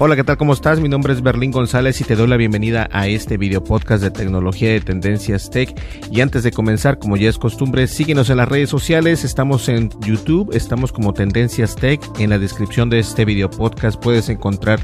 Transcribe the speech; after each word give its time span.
Hola, 0.00 0.14
¿qué 0.14 0.22
tal? 0.22 0.36
¿Cómo 0.36 0.52
estás? 0.52 0.78
Mi 0.78 0.88
nombre 0.88 1.12
es 1.12 1.22
Berlín 1.22 1.50
González 1.50 2.00
y 2.00 2.04
te 2.04 2.14
doy 2.14 2.28
la 2.28 2.36
bienvenida 2.36 2.88
a 2.92 3.08
este 3.08 3.36
video 3.36 3.64
podcast 3.64 4.00
de 4.00 4.12
tecnología 4.12 4.70
de 4.70 4.80
Tendencias 4.80 5.50
Tech. 5.50 5.74
Y 6.12 6.20
antes 6.20 6.44
de 6.44 6.52
comenzar, 6.52 7.00
como 7.00 7.16
ya 7.16 7.28
es 7.28 7.36
costumbre, 7.36 7.88
síguenos 7.88 8.30
en 8.30 8.36
las 8.36 8.48
redes 8.48 8.70
sociales. 8.70 9.24
Estamos 9.24 9.68
en 9.68 9.90
YouTube, 10.02 10.54
estamos 10.54 10.92
como 10.92 11.14
Tendencias 11.14 11.74
Tech. 11.74 12.00
En 12.20 12.30
la 12.30 12.38
descripción 12.38 12.90
de 12.90 13.00
este 13.00 13.24
video 13.24 13.50
podcast 13.50 14.00
puedes 14.00 14.28
encontrar 14.28 14.78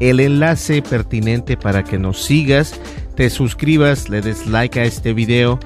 el 0.00 0.20
enlace 0.20 0.82
pertinente 0.82 1.56
para 1.56 1.82
que 1.82 1.98
nos 1.98 2.22
sigas, 2.22 2.78
te 3.14 3.30
suscribas, 3.30 4.10
le 4.10 4.20
des 4.20 4.46
like 4.48 4.78
a 4.78 4.84
este 4.84 5.14
video, 5.14 5.58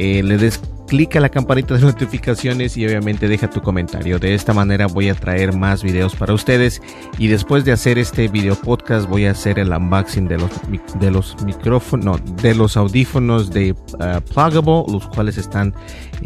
eh, 0.00 0.24
le 0.24 0.38
des 0.38 0.60
clica 0.86 1.20
la 1.20 1.28
campanita 1.28 1.74
de 1.74 1.80
notificaciones 1.84 2.76
y 2.76 2.86
obviamente 2.86 3.28
deja 3.28 3.48
tu 3.48 3.60
comentario. 3.60 4.18
De 4.18 4.34
esta 4.34 4.52
manera 4.52 4.86
voy 4.86 5.08
a 5.08 5.14
traer 5.14 5.56
más 5.56 5.82
videos 5.82 6.14
para 6.14 6.34
ustedes 6.34 6.82
y 7.18 7.28
después 7.28 7.64
de 7.64 7.72
hacer 7.72 7.98
este 7.98 8.28
video 8.28 8.54
podcast 8.54 9.08
voy 9.08 9.26
a 9.26 9.32
hacer 9.32 9.58
el 9.58 9.70
unboxing 9.72 10.28
de 10.28 10.38
los 10.38 10.50
de 11.00 11.10
los 11.10 11.36
micrófonos, 11.44 12.04
no, 12.04 12.18
de 12.42 12.54
los 12.54 12.76
audífonos 12.76 13.50
de 13.50 13.72
uh, 13.72 14.20
Plugable, 14.32 14.84
los 14.92 15.06
cuales 15.08 15.38
están 15.38 15.74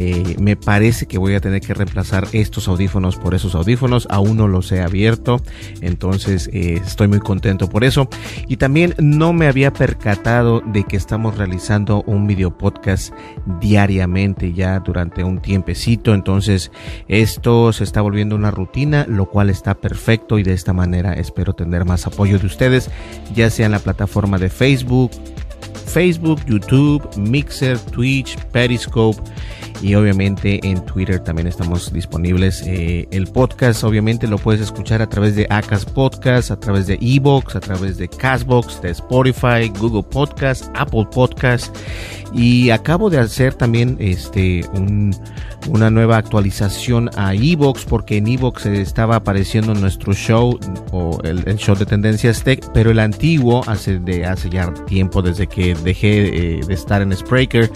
eh, 0.01 0.37
me 0.39 0.55
parece 0.57 1.07
que 1.07 1.19
voy 1.19 1.35
a 1.35 1.41
tener 1.41 1.61
que 1.61 1.75
reemplazar 1.75 2.29
estos 2.33 2.69
audífonos 2.69 3.17
por 3.17 3.35
esos 3.35 3.57
audífonos. 3.57 4.07
Aún 4.11 4.37
no 4.37 4.47
los 4.47 4.71
he 4.71 4.81
abierto, 4.81 5.43
entonces 5.81 6.49
eh, 6.53 6.81
estoy 6.85 7.09
muy 7.09 7.19
contento 7.19 7.69
por 7.69 7.83
eso. 7.83 8.09
Y 8.47 8.59
también 8.59 8.95
no 8.99 9.33
me 9.33 9.49
había 9.49 9.73
percatado 9.73 10.61
de 10.61 10.85
que 10.85 10.97
estamos 10.97 11.37
realizando 11.37 12.05
un 12.07 12.29
video 12.29 12.57
podcast 12.57 13.13
diariamente 13.61 14.53
ya 14.53 14.79
durante 14.79 15.25
un 15.25 15.41
tiempecito. 15.41 16.15
Entonces 16.15 16.71
esto 17.09 17.73
se 17.73 17.83
está 17.83 18.01
volviendo 18.01 18.37
una 18.37 18.53
rutina, 18.53 19.05
lo 19.09 19.27
cual 19.27 19.51
está 19.51 19.75
perfecto 19.75 20.39
y 20.39 20.45
de 20.45 20.53
esta 20.53 20.73
manera 20.73 21.15
espero 21.15 21.55
tener 21.55 21.85
más 21.85 22.07
apoyo 22.07 22.39
de 22.39 22.47
ustedes, 22.47 22.89
ya 23.35 23.51
sea 23.51 23.67
en 23.67 23.73
la 23.73 23.81
plataforma 23.81 24.39
de 24.39 24.49
Facebook, 24.49 25.11
Facebook, 25.87 26.41
YouTube, 26.47 27.03
Mixer, 27.17 27.79
Twitch, 27.79 28.39
Periscope 28.53 29.21
y 29.83 29.95
obviamente 29.95 30.61
en 30.63 30.85
Twitter 30.85 31.21
también 31.21 31.47
estamos 31.47 31.93
disponibles. 31.93 32.63
Eh, 32.67 33.09
el 33.11 33.27
podcast 33.27 33.85
obviamente 33.85 34.27
lo 34.27 34.39
puedes 34.39 34.61
escuchar 34.61 35.03
a 35.03 35.09
través 35.09 35.37
de 35.37 35.47
Acas 35.51 35.85
Podcast, 35.85 36.51
a 36.51 36.59
través 36.59 36.87
de 36.87 36.99
Evox, 37.01 37.57
a 37.57 37.61
través 37.61 37.97
de 37.99 38.09
Castbox, 38.09 38.83
de 38.83 38.91
Spotify, 38.91 39.71
Google 39.79 40.03
Podcast, 40.03 40.67
Apple 40.75 41.07
Podcast 41.13 41.77
y 42.33 42.71
acabo 42.71 43.09
de 43.09 43.19
hacer 43.19 43.55
también 43.55 43.97
este 44.01 44.63
un, 44.75 45.15
una 45.69 45.91
nueva 45.91 46.19
actualización 46.19 47.11
a 47.17 47.35
Evox 47.35 47.85
porque 47.85 48.19
en 48.19 48.29
Evox 48.29 48.67
estaba 48.67 49.17
apareciendo 49.17 49.75
nuestro 49.75 50.13
show 50.13 50.59
o 50.93 51.19
el, 51.25 51.43
el, 51.47 51.57
show 51.57 51.75
de 51.75 51.87
Tendencias 51.87 52.43
Tech, 52.43 52.63
pero 52.75 52.91
el 52.91 52.99
antiguo 52.99 53.63
hace 53.67 53.99
de 53.99 54.27
hace 54.27 54.51
ya 54.51 54.73
tiempo 54.87 55.23
desde 55.23 55.47
que 55.47 55.75
dejé 55.75 56.59
eh, 56.59 56.61
de 56.67 56.75
estar 56.75 57.01
en 57.01 57.17
Spreaker 57.17 57.71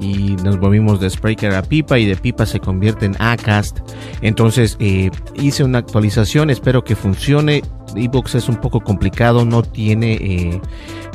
y 0.00 0.36
nos 0.42 0.58
volvimos 0.58 1.00
de 1.00 1.08
Spreaker 1.08 1.43
a 1.52 1.62
Pipa 1.62 1.98
y 1.98 2.06
de 2.06 2.16
Pipa 2.16 2.46
se 2.46 2.60
convierte 2.60 3.06
en 3.06 3.16
Acast. 3.20 3.78
Entonces 4.22 4.76
eh, 4.80 5.10
hice 5.34 5.64
una 5.64 5.78
actualización, 5.78 6.50
espero 6.50 6.84
que 6.84 6.96
funcione. 6.96 7.62
Evox 7.96 8.34
es 8.34 8.48
un 8.48 8.56
poco 8.56 8.80
complicado, 8.80 9.44
no 9.44 9.62
tiene, 9.62 10.14
eh, 10.14 10.60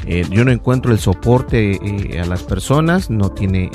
eh, 0.06 0.26
yo 0.30 0.46
no 0.46 0.52
encuentro 0.52 0.92
el 0.92 1.00
soporte 1.00 1.80
eh, 1.82 2.20
a 2.20 2.26
las 2.26 2.44
personas, 2.44 3.10
no 3.10 3.30
tiene, 3.32 3.70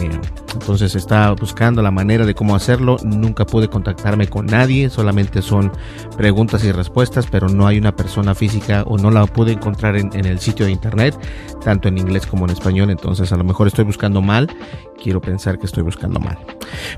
entonces 0.52 0.94
estaba 0.94 1.32
buscando 1.34 1.82
la 1.82 1.90
manera 1.90 2.26
de 2.26 2.34
cómo 2.34 2.54
hacerlo, 2.54 2.96
nunca 3.04 3.46
pude 3.46 3.68
contactarme 3.68 4.28
con 4.28 4.46
nadie, 4.46 4.90
solamente 4.90 5.42
son 5.42 5.72
preguntas 6.16 6.64
y 6.64 6.72
respuestas, 6.72 7.26
pero 7.30 7.48
no 7.48 7.66
hay 7.66 7.78
una 7.78 7.94
persona 7.94 8.34
física 8.34 8.82
o 8.86 8.98
no 8.98 9.10
la 9.10 9.26
pude 9.26 9.52
encontrar 9.52 9.96
en, 9.96 10.12
el 10.14 10.38
sitio 10.38 10.66
de 10.66 10.72
internet, 10.72 11.16
tanto 11.64 11.88
en 11.88 11.98
inglés 11.98 12.26
como 12.26 12.44
en 12.46 12.50
español, 12.50 12.90
entonces 12.90 13.32
a 13.32 13.36
lo 13.36 13.44
mejor 13.44 13.66
estoy 13.66 13.84
buscando 13.84 14.22
mal, 14.22 14.48
quiero 15.02 15.20
pensar 15.20 15.58
que 15.58 15.66
estoy 15.66 15.82
buscando 15.82 16.20
mal. 16.20 16.38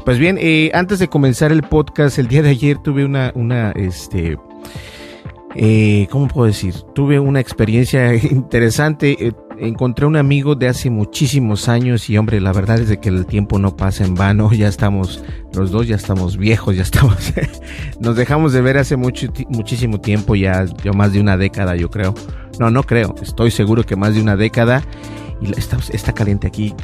Pues 0.04 0.18
bien, 0.18 0.38
antes 0.72 0.98
de 0.98 1.08
comenzar 1.08 1.52
el 1.52 1.62
podcast, 1.62 2.18
el 2.18 2.28
día 2.28 2.42
de 2.42 2.50
ayer 2.50 2.78
tuve 2.78 3.04
una, 3.04 3.32
una, 3.34 3.72
este, 3.72 4.38
eh, 5.58 6.06
¿cómo 6.10 6.28
puedo 6.28 6.46
decir? 6.46 6.74
Tuve 6.94 7.18
una 7.18 7.40
experiencia 7.40 8.14
interesante. 8.30 9.28
Eh, 9.28 9.32
encontré 9.58 10.04
un 10.04 10.16
amigo 10.16 10.54
de 10.54 10.68
hace 10.68 10.90
muchísimos 10.90 11.70
años 11.70 12.10
y 12.10 12.18
hombre, 12.18 12.42
la 12.42 12.52
verdad 12.52 12.78
es 12.78 12.90
de 12.90 13.00
que 13.00 13.08
el 13.08 13.24
tiempo 13.24 13.58
no 13.58 13.74
pasa 13.74 14.04
en 14.04 14.14
vano. 14.14 14.50
Ya 14.56 14.68
estamos, 14.68 15.22
los 15.54 15.70
dos 15.70 15.86
ya 15.86 15.96
estamos 15.96 16.36
viejos, 16.36 16.76
ya 16.76 16.82
estamos, 16.82 17.32
nos 18.00 18.16
dejamos 18.16 18.52
de 18.52 18.60
ver 18.60 18.78
hace 18.78 18.96
mucho, 18.96 19.28
muchísimo 19.48 20.00
tiempo, 20.00 20.34
ya, 20.34 20.64
ya 20.82 20.92
más 20.92 21.12
de 21.12 21.20
una 21.20 21.36
década, 21.36 21.76
yo 21.76 21.90
creo. 21.90 22.14
No, 22.58 22.70
no 22.70 22.82
creo, 22.82 23.14
estoy 23.22 23.50
seguro 23.50 23.84
que 23.84 23.96
más 23.96 24.14
de 24.14 24.22
una 24.22 24.36
década. 24.36 24.82
Y 25.40 25.52
está, 25.58 25.76
está 25.92 26.14
caliente 26.14 26.46
aquí, 26.46 26.74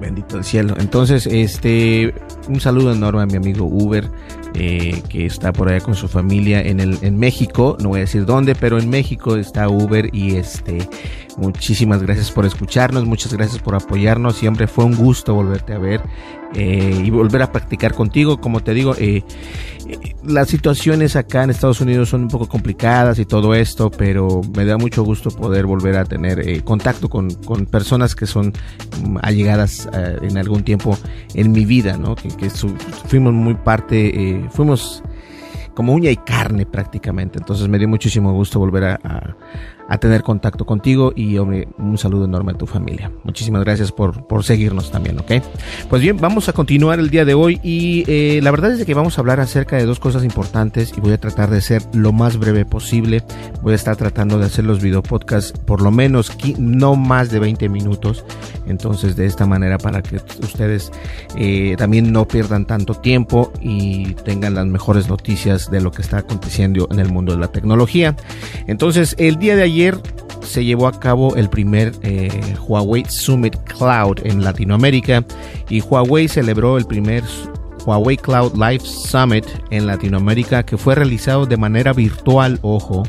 bendito 0.00 0.36
el 0.36 0.44
cielo. 0.44 0.74
Entonces, 0.78 1.26
este, 1.26 2.14
un 2.48 2.60
saludo 2.60 2.92
enorme 2.92 3.22
a 3.22 3.26
mi 3.26 3.36
amigo 3.36 3.64
Uber, 3.64 4.10
eh, 4.54 5.02
que 5.08 5.26
está 5.26 5.52
por 5.52 5.68
allá 5.68 5.80
con 5.80 5.94
su 5.94 6.08
familia 6.08 6.60
en 6.60 6.80
el, 6.80 6.98
en 7.02 7.18
México. 7.18 7.76
No 7.80 7.90
voy 7.90 7.98
a 7.98 8.02
decir 8.02 8.24
dónde, 8.26 8.54
pero 8.54 8.78
en 8.78 8.88
México 8.90 9.36
está 9.36 9.68
Uber 9.68 10.08
y 10.14 10.36
este, 10.36 10.88
muchísimas 11.36 12.02
gracias 12.02 12.30
por 12.30 12.44
escucharnos, 12.44 13.04
muchas 13.04 13.32
gracias 13.32 13.62
por 13.62 13.74
apoyarnos. 13.74 14.36
Siempre 14.36 14.66
fue 14.66 14.84
un 14.84 14.96
gusto 14.96 15.34
volverte 15.34 15.72
a 15.72 15.78
ver 15.78 16.02
eh, 16.54 17.02
y 17.04 17.10
volver 17.10 17.42
a 17.42 17.52
practicar 17.52 17.94
contigo. 17.94 18.40
Como 18.40 18.60
te 18.60 18.74
digo, 18.74 18.94
eh, 18.98 19.22
eh, 19.88 20.14
las 20.24 20.48
situaciones 20.48 21.16
acá 21.16 21.42
en 21.42 21.50
Estados 21.50 21.80
Unidos 21.80 22.10
son 22.10 22.22
un 22.22 22.28
poco 22.28 22.48
complicadas 22.48 23.18
y 23.18 23.24
todo 23.24 23.54
esto, 23.54 23.90
pero 23.90 24.40
me 24.54 24.64
da 24.64 24.76
mucho 24.78 25.02
gusto 25.02 25.30
poder 25.30 25.66
volver 25.66 25.96
a 25.96 26.04
tener 26.04 26.48
eh, 26.48 26.62
contacto 26.62 27.08
con, 27.08 27.30
con, 27.34 27.66
personas 27.66 28.14
que 28.14 28.26
son 28.26 28.52
um, 29.04 29.18
allegadas 29.22 29.88
uh, 29.92 30.24
en 30.24 30.38
algún 30.38 30.62
tiempo 30.62 30.96
en 31.34 31.52
mi 31.52 31.64
vida, 31.64 31.96
¿no? 31.96 32.14
Que, 32.14 32.50
fuimos 33.06 33.32
muy 33.32 33.54
parte, 33.54 34.08
eh, 34.08 34.48
fuimos 34.50 35.02
como 35.74 35.94
uña 35.94 36.10
y 36.10 36.16
carne 36.16 36.66
prácticamente. 36.66 37.38
Entonces 37.38 37.68
me 37.68 37.78
dio 37.78 37.88
muchísimo 37.88 38.32
gusto 38.32 38.58
volver 38.58 38.84
a, 38.84 39.00
a, 39.02 39.34
a 39.88 39.98
tener 39.98 40.22
contacto 40.22 40.64
contigo 40.64 41.12
y 41.14 41.38
hombre, 41.38 41.68
un 41.78 41.98
saludo 41.98 42.24
enorme 42.24 42.52
a 42.52 42.54
tu 42.58 42.66
familia. 42.66 43.10
Muchísimas 43.24 43.62
gracias 43.64 43.92
por, 43.92 44.26
por 44.26 44.44
seguirnos 44.44 44.90
también, 44.90 45.18
¿ok? 45.18 45.32
Pues 45.88 46.02
bien, 46.02 46.16
vamos 46.18 46.48
a 46.48 46.52
continuar 46.52 46.98
el 46.98 47.10
día 47.10 47.24
de 47.24 47.34
hoy 47.34 47.60
y 47.62 48.04
eh, 48.06 48.40
la 48.42 48.50
verdad 48.50 48.72
es 48.72 48.84
que 48.84 48.94
vamos 48.94 49.18
a 49.18 49.20
hablar 49.20 49.40
acerca 49.40 49.76
de 49.76 49.84
dos 49.84 49.98
cosas 49.98 50.24
importantes 50.24 50.92
y 50.96 51.00
voy 51.00 51.12
a 51.12 51.18
tratar 51.18 51.50
de 51.50 51.60
ser 51.60 51.82
lo 51.92 52.12
más 52.12 52.38
breve 52.38 52.64
posible. 52.64 53.22
Voy 53.62 53.72
a 53.72 53.76
estar 53.76 53.96
tratando 53.96 54.38
de 54.38 54.46
hacer 54.46 54.64
los 54.64 54.80
video 54.80 55.02
podcasts 55.02 55.52
por 55.58 55.82
lo 55.82 55.90
menos 55.90 56.32
no 56.58 56.96
más 56.96 57.30
de 57.30 57.38
20 57.38 57.68
minutos. 57.68 58.24
Entonces 58.66 59.16
de 59.16 59.26
esta 59.26 59.46
manera 59.46 59.78
para 59.78 60.02
que 60.02 60.16
ustedes 60.16 60.92
eh, 61.36 61.74
también 61.76 62.12
no 62.12 62.26
pierdan 62.26 62.66
tanto 62.66 62.94
tiempo 62.94 63.52
y 63.60 64.14
tengan 64.24 64.54
las 64.54 64.66
mejores 64.66 65.08
noticias 65.08 65.70
de 65.70 65.80
lo 65.80 65.90
que 65.90 66.02
está 66.02 66.18
aconteciendo 66.18 66.88
en 66.90 67.00
el 67.00 67.10
mundo 67.10 67.32
de 67.32 67.38
la 67.38 67.48
tecnología. 67.48 68.16
Entonces 68.66 69.16
el 69.18 69.38
día 69.38 69.56
de 69.56 69.62
ayer 69.64 69.71
ayer 69.72 69.98
se 70.42 70.64
llevó 70.64 70.86
a 70.86 71.00
cabo 71.00 71.34
el 71.36 71.48
primer 71.48 71.92
eh, 72.02 72.28
Huawei 72.66 73.04
Summit 73.08 73.56
Cloud 73.64 74.18
en 74.24 74.44
Latinoamérica 74.44 75.24
y 75.70 75.80
Huawei 75.80 76.28
celebró 76.28 76.76
el 76.76 76.84
primer 76.84 77.24
Huawei 77.86 78.18
Cloud 78.18 78.52
Live 78.54 78.84
Summit 78.84 79.46
en 79.70 79.86
Latinoamérica 79.86 80.62
que 80.64 80.76
fue 80.76 80.94
realizado 80.94 81.46
de 81.46 81.56
manera 81.56 81.94
virtual, 81.94 82.58
ojo. 82.60 83.02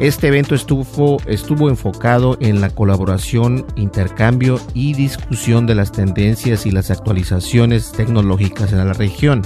Este 0.00 0.26
evento 0.26 0.56
estuvo, 0.56 1.18
estuvo 1.26 1.70
enfocado 1.70 2.36
en 2.40 2.60
la 2.60 2.68
colaboración, 2.68 3.64
intercambio 3.76 4.60
y 4.74 4.92
discusión 4.92 5.66
de 5.66 5.76
las 5.76 5.92
tendencias 5.92 6.66
y 6.66 6.72
las 6.72 6.90
actualizaciones 6.90 7.92
tecnológicas 7.92 8.72
en 8.72 8.86
la 8.86 8.92
región. 8.92 9.42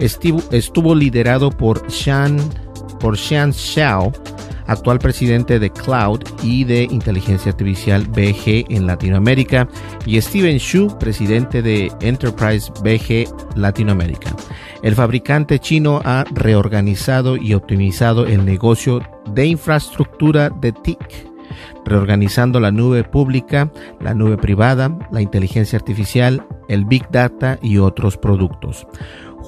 Estuvo, 0.00 0.42
estuvo 0.50 0.94
liderado 0.94 1.50
por 1.50 1.86
Shan, 1.88 2.38
por 2.98 3.16
Shan 3.16 3.52
Xiao, 3.52 4.12
actual 4.68 4.98
presidente 4.98 5.58
de 5.58 5.70
Cloud 5.70 6.20
y 6.42 6.64
de 6.64 6.84
Inteligencia 6.84 7.50
Artificial 7.50 8.06
BG 8.06 8.66
en 8.68 8.86
Latinoamérica, 8.86 9.68
y 10.06 10.20
Steven 10.20 10.58
Xu, 10.58 10.96
presidente 10.98 11.60
de 11.60 11.90
Enterprise 12.00 12.70
BG 12.82 13.28
Latinoamérica. 13.56 14.34
El 14.82 14.94
fabricante 14.94 15.58
chino 15.58 16.00
ha 16.04 16.24
reorganizado 16.30 17.36
y 17.36 17.54
optimizado 17.54 18.26
el 18.26 18.44
negocio 18.44 19.00
de 19.34 19.46
infraestructura 19.46 20.50
de 20.50 20.72
TIC, 20.72 21.28
reorganizando 21.84 22.60
la 22.60 22.70
nube 22.70 23.02
pública, 23.04 23.72
la 24.00 24.14
nube 24.14 24.36
privada, 24.36 24.96
la 25.10 25.20
inteligencia 25.20 25.78
artificial, 25.78 26.46
el 26.68 26.84
Big 26.84 27.08
Data 27.10 27.58
y 27.62 27.78
otros 27.78 28.16
productos. 28.16 28.86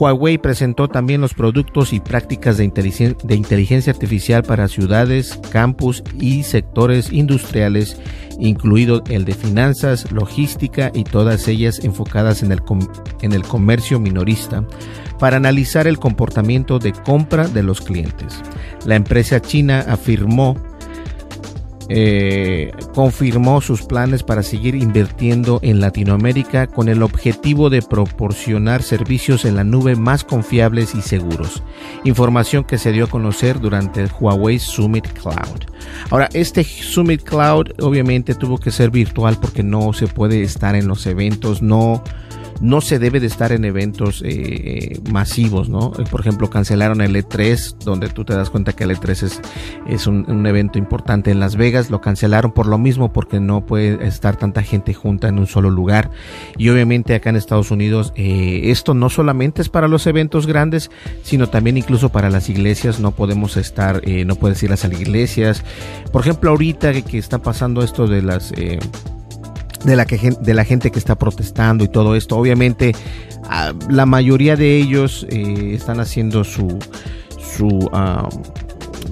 Huawei 0.01 0.39
presentó 0.39 0.89
también 0.89 1.21
los 1.21 1.35
productos 1.35 1.93
y 1.93 2.01
prácticas 2.01 2.57
de, 2.57 2.65
inteligencia 2.65 3.93
artificial 3.93 4.43
para 4.43 4.67
ciudades, 4.67 5.39
campus 5.51 6.03
y 6.19 6.43
sectores 6.43 7.13
industriales, 7.13 8.01
incluido 8.39 9.03
el 9.11 9.27
de 9.27 9.35
finanzas, 9.35 10.11
logística 10.11 10.91
y 10.95 11.05
todas 11.05 11.47
ellas 11.49 11.85
enfocadas 11.85 12.43
en 12.43 12.51
el, 12.51 12.63
en 13.21 13.33
el 13.33 13.43
comercio 13.43 14.01
minorista, 14.01 14.65
para 15.19 15.37
analizar 15.37 15.87
el 15.87 15.99
comportamiento 15.99 16.79
de 16.79 16.93
compra 16.93 17.47
de 17.47 17.63
los 17.63 17.83
clientes. 17.83 18.41
La 18.87 18.97
empresa 18.97 19.43
china 19.43 19.85
afirmó 19.87 20.57
eh, 21.93 22.71
confirmó 22.95 23.61
sus 23.61 23.83
planes 23.83 24.23
para 24.23 24.45
seguir 24.45 24.77
invirtiendo 24.77 25.59
en 25.61 25.81
Latinoamérica 25.81 26.69
con 26.69 26.89
el 26.89 27.03
objetivo 27.03 27.69
de 27.69 27.83
proporcionar 27.83 28.85
servicios 28.85 29.45
en 29.45 29.57
la 29.57 29.65
nube 29.65 29.97
más 29.97 30.23
confiables 30.23 30.95
y 30.95 31.03
seguros. 31.03 31.65
Información 32.05 32.63
que 32.63 32.79
se 32.79 32.93
dio 32.93 33.07
a 33.07 33.11
conocer 33.11 33.59
durante 33.59 34.01
el 34.03 34.11
Huawei 34.21 34.61
Summit 34.61 35.09
Cloud. 35.09 35.65
Ahora, 36.11 36.29
este 36.33 36.63
Summit 36.63 37.25
Cloud 37.25 37.73
obviamente 37.81 38.37
tuvo 38.37 38.59
que 38.59 38.71
ser 38.71 38.91
virtual 38.91 39.39
porque 39.41 39.65
no 39.65 39.93
se 39.93 40.07
puede 40.07 40.43
estar 40.43 40.77
en 40.77 40.87
los 40.87 41.05
eventos, 41.07 41.61
no 41.61 42.05
no 42.61 42.81
se 42.81 42.99
debe 42.99 43.21
de 43.21 43.27
estar 43.27 43.53
en 43.53 43.65
eventos 43.65 44.23
eh, 44.25 45.01
masivos, 45.11 45.69
¿no? 45.69 45.93
Eh, 45.99 46.05
por 46.11 46.21
ejemplo, 46.21 46.51
cancelaron 46.51 47.01
el 47.01 47.17
E3, 47.17 47.79
donde 47.79 48.09
tú 48.11 48.25
te 48.25 48.35
das 48.35 48.51
cuenta 48.51 48.75
que 48.75 48.85
el 48.85 48.91
E3 48.91 49.23
es, 49.23 49.41
es 49.89 50.07
un, 50.07 50.47
evento 50.47 50.79
importante 50.79 51.31
en 51.31 51.39
Las 51.39 51.57
Vegas, 51.57 51.91
lo 51.91 52.01
cancelaron 52.01 52.53
por 52.53 52.67
lo 52.67 52.77
mismo, 52.77 53.13
porque 53.13 53.41
no 53.41 53.65
puede 53.65 54.07
estar 54.07 54.37
tanta 54.37 54.63
gente 54.63 54.95
junta 54.95 55.29
en 55.29 55.39
un 55.39 55.47
solo 55.47 55.71
lugar. 55.71 56.11
Y 56.59 56.69
obviamente 56.69 57.15
acá 57.15 57.31
en 57.31 57.37
Estados 57.37 57.71
Unidos, 57.71 58.13
eh, 58.17 58.63
esto 58.65 58.95
no 58.95 59.09
solamente 59.11 59.63
es 59.63 59.69
para 59.69 59.89
los 59.89 60.07
eventos 60.07 60.47
grandes, 60.47 60.91
sino 61.23 61.49
también 61.49 61.77
incluso 61.77 62.11
para 62.11 62.31
las 62.31 62.49
iglesias, 62.49 63.01
no 63.01 63.13
podemos 63.13 63.57
estar, 63.57 64.03
no 64.27 64.35
puedes 64.37 64.63
ir 64.63 64.71
a 64.71 64.73
las 64.73 64.85
iglesias. 64.85 65.65
Por 66.13 66.23
ejemplo, 66.23 66.51
ahorita 66.51 66.93
que, 66.93 67.03
que 67.03 67.19
está 67.19 67.39
pasando 67.39 67.83
esto 67.83 68.07
de 68.07 68.23
las 68.23 68.53
de 69.85 69.97
la, 69.97 70.05
que, 70.05 70.19
de 70.41 70.55
la 70.55 70.65
gente 70.65 70.91
que 70.91 70.99
está 70.99 71.17
protestando 71.17 71.85
y 71.85 71.89
todo 71.89 72.15
esto. 72.17 72.37
Obviamente, 72.37 72.95
ah, 73.45 73.73
la 73.89 74.07
mayoría 74.07 74.57
de 74.57 74.77
ellos 74.77 75.27
eh, 75.31 75.73
están 75.75 76.01
haciendo 76.01 76.45
su, 76.45 76.79
su 77.57 77.89
ah, 77.93 78.29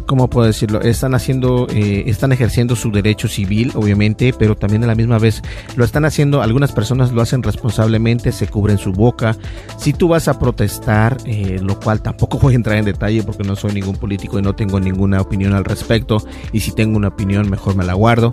¿cómo 0.09 0.31
puedo 0.31 0.47
decirlo? 0.47 0.81
Están 0.81 1.15
haciendo, 1.15 1.67
eh, 1.69 2.05
están 2.07 2.33
ejerciendo 2.33 2.75
su 2.75 2.91
derecho 2.91 3.29
civil, 3.29 3.73
obviamente, 3.75 4.35
pero 4.37 4.57
también 4.57 4.83
a 4.83 4.87
la 4.87 4.95
misma 4.95 5.19
vez 5.19 5.43
lo 5.77 5.85
están 5.85 6.07
haciendo, 6.07 6.41
algunas 6.41 6.73
personas 6.73 7.13
lo 7.13 7.21
hacen 7.21 7.43
responsablemente, 7.43 8.33
se 8.33 8.49
cubren 8.49 8.79
su 8.79 8.93
boca. 8.93 9.37
Si 9.77 9.93
tú 9.93 10.09
vas 10.09 10.27
a 10.27 10.39
protestar, 10.39 11.19
eh, 11.27 11.61
lo 11.63 11.79
cual 11.79 12.01
tampoco 12.01 12.39
voy 12.39 12.55
a 12.55 12.57
entrar 12.57 12.79
en 12.79 12.87
detalle 12.87 13.23
porque 13.23 13.45
no 13.45 13.55
soy 13.55 13.73
ningún 13.73 13.97
político 13.97 14.39
y 14.39 14.43
no 14.43 14.55
tengo 14.55 14.81
ninguna 14.81 15.21
opinión 15.21 15.53
al 15.53 15.67
respecto, 15.67 16.17
y 16.53 16.61
si 16.61 16.73
tengo 16.73 16.97
una 16.97 17.09
opinión 17.09 17.51
mejor 17.51 17.77
me 17.77 17.85
la 17.85 17.93
guardo, 17.93 18.33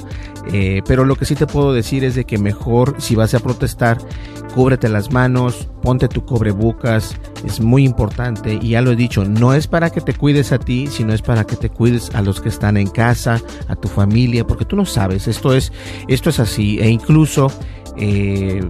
eh, 0.54 0.82
pero 0.88 1.04
lo 1.04 1.18
que 1.18 1.26
sí 1.26 1.36
te 1.36 1.46
puedo 1.46 1.74
decir 1.74 2.06
es 2.06 2.16
de 2.16 2.24
que 2.24 2.38
mejor 2.38 2.96
si 3.00 3.16
vas 3.16 3.34
a 3.34 3.40
protestar, 3.40 3.98
cúbrete 4.56 4.88
las 4.88 5.12
manos, 5.12 5.68
ponte 5.84 6.08
tu 6.08 6.26
cobrebocas, 6.26 7.16
es 7.46 7.60
muy 7.60 7.84
importante 7.84 8.58
y 8.62 8.70
ya 8.70 8.82
lo 8.82 8.92
he 8.92 8.96
dicho, 8.96 9.26
no 9.26 9.54
es 9.54 9.68
para 9.68 9.90
que 9.90 10.00
te 10.00 10.14
cuides 10.14 10.54
a 10.54 10.58
ti, 10.58 10.88
sino 10.88 11.14
es 11.14 11.22
para 11.22 11.44
que 11.44 11.58
te 11.58 11.65
cuides 11.70 12.14
a 12.14 12.22
los 12.22 12.42
que 12.42 12.50
están 12.50 12.78
en 12.78 12.88
casa, 12.88 13.42
a 13.68 13.76
tu 13.76 13.88
familia, 13.88 14.46
porque 14.46 14.66
tú 14.66 14.76
no 14.76 14.86
sabes, 14.86 15.28
esto 15.28 15.54
es, 15.54 15.72
esto 16.08 16.30
es 16.30 16.40
así, 16.40 16.80
e 16.80 16.90
incluso 16.90 17.52
eh, 17.98 18.64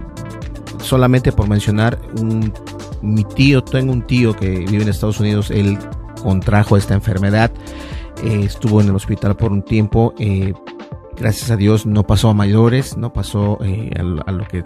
solamente 0.80 1.32
por 1.32 1.48
mencionar, 1.48 1.98
un, 2.20 2.52
mi 3.02 3.24
tío, 3.24 3.62
tengo 3.62 3.92
un 3.92 4.06
tío 4.06 4.34
que 4.34 4.50
vive 4.50 4.82
en 4.82 4.88
Estados 4.88 5.20
Unidos, 5.20 5.50
él 5.50 5.78
contrajo 6.22 6.76
esta 6.76 6.94
enfermedad, 6.94 7.50
eh, 8.24 8.42
estuvo 8.44 8.80
en 8.80 8.88
el 8.88 8.94
hospital 8.94 9.36
por 9.36 9.52
un 9.52 9.62
tiempo, 9.62 10.14
eh, 10.18 10.54
gracias 11.16 11.50
a 11.50 11.56
Dios 11.56 11.86
no 11.86 12.04
pasó 12.04 12.30
a 12.30 12.34
mayores, 12.34 12.96
no 12.96 13.12
pasó 13.12 13.58
a, 13.60 14.32
lo 14.32 14.44
que 14.46 14.64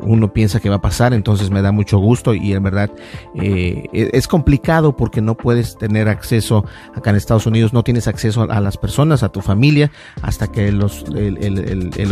uno 0.00 0.32
piensa 0.32 0.60
que 0.60 0.68
va 0.68 0.76
a 0.76 0.80
pasar, 0.80 1.12
entonces 1.12 1.50
me 1.50 1.62
da 1.62 1.72
mucho 1.72 1.98
gusto 1.98 2.34
y 2.34 2.52
en 2.52 2.62
verdad 2.62 2.90
eh, 3.34 3.84
e-, 3.92 4.10
es 4.12 4.28
complicado 4.28 4.96
porque 4.96 5.20
no 5.20 5.36
puedes 5.36 5.76
tener 5.76 6.08
acceso 6.08 6.64
acá 6.94 7.10
en 7.10 7.16
Estados 7.16 7.46
Unidos, 7.46 7.72
no 7.72 7.82
tienes 7.82 8.08
acceso 8.08 8.42
a, 8.50 8.60
las 8.60 8.76
personas, 8.76 9.22
a 9.22 9.30
tu 9.30 9.40
familia, 9.40 9.90
hasta 10.22 10.50
que 10.50 10.68
el, 10.68 10.82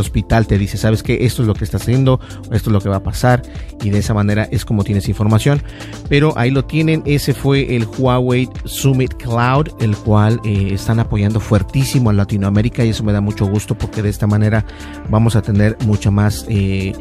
hospital 0.00 0.46
te 0.46 0.58
dice, 0.58 0.76
sabes 0.78 1.02
que 1.02 1.24
esto 1.26 1.42
es 1.42 1.48
lo 1.48 1.54
que 1.54 1.64
está 1.64 1.76
haciendo, 1.76 2.20
esto 2.52 2.70
es 2.70 2.72
lo 2.72 2.80
que 2.80 2.88
va 2.88 2.96
a 2.96 3.02
pasar 3.02 3.42
y 3.82 3.90
de 3.90 3.98
esa 3.98 4.14
manera 4.14 4.48
es 4.50 4.64
como 4.64 4.84
tienes 4.84 5.08
información. 5.08 5.62
Pero 6.08 6.32
ahí 6.36 6.50
lo 6.50 6.64
tienen, 6.64 7.02
ese 7.04 7.34
fue 7.34 7.76
el 7.76 7.86
Huawei 7.86 8.48
Summit 8.64 9.14
Cloud, 9.14 9.68
el 9.80 9.96
cual 9.96 10.40
eh, 10.44 10.70
están 10.72 11.00
apoyando 11.00 11.40
fuertísimo 11.40 12.10
a 12.10 12.12
Latinoamérica 12.12 12.84
y 12.84 12.90
eso 12.90 13.04
me 13.04 13.12
da 13.12 13.20
mucho 13.20 13.46
gusto 13.46 13.76
porque 13.76 14.02
de 14.02 14.08
esta 14.08 14.26
manera 14.26 14.64
vamos 15.08 15.36
a 15.36 15.42
tener 15.42 15.76
mucha 15.84 16.10
más... 16.10 16.46
Eh, 16.48 16.92